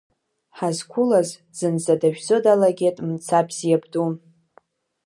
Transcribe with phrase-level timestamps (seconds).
[0.57, 4.07] Ҳаазқәылаз зынӡа дажәӡо далагеит Мцабз иабду.